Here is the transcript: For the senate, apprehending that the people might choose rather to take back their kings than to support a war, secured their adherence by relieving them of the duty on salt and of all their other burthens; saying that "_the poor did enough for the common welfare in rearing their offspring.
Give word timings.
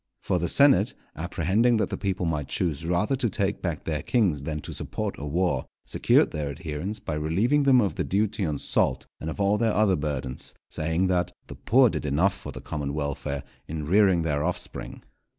For 0.23 0.39
the 0.39 0.47
senate, 0.49 0.95
apprehending 1.15 1.77
that 1.77 1.91
the 1.91 1.95
people 1.99 2.25
might 2.25 2.47
choose 2.47 2.87
rather 2.87 3.15
to 3.15 3.29
take 3.29 3.61
back 3.61 3.83
their 3.83 4.01
kings 4.01 4.41
than 4.41 4.59
to 4.61 4.73
support 4.73 5.13
a 5.19 5.27
war, 5.27 5.67
secured 5.85 6.31
their 6.31 6.49
adherence 6.49 6.97
by 6.97 7.13
relieving 7.13 7.61
them 7.65 7.79
of 7.79 7.93
the 7.93 8.03
duty 8.03 8.43
on 8.43 8.57
salt 8.57 9.05
and 9.19 9.29
of 9.29 9.39
all 9.39 9.59
their 9.59 9.73
other 9.75 9.95
burthens; 9.95 10.55
saying 10.71 11.05
that 11.05 11.33
"_the 11.47 11.55
poor 11.65 11.91
did 11.91 12.07
enough 12.07 12.33
for 12.35 12.51
the 12.51 12.61
common 12.61 12.95
welfare 12.95 13.43
in 13.67 13.85
rearing 13.85 14.23
their 14.23 14.43
offspring. 14.43 15.03